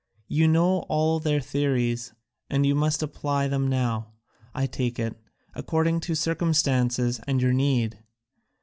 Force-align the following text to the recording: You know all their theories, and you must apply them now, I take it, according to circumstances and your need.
You 0.27 0.47
know 0.47 0.79
all 0.89 1.19
their 1.19 1.39
theories, 1.39 2.11
and 2.49 2.65
you 2.65 2.73
must 2.73 3.03
apply 3.03 3.47
them 3.47 3.67
now, 3.67 4.13
I 4.51 4.65
take 4.65 4.97
it, 4.97 5.15
according 5.53 5.99
to 5.99 6.15
circumstances 6.15 7.19
and 7.27 7.39
your 7.39 7.53
need. 7.53 7.99